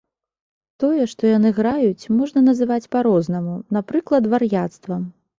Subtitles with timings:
[0.83, 5.05] Тое, што яны граюць, можна называць па-рознаму, напрыклад, вар'яцтвам.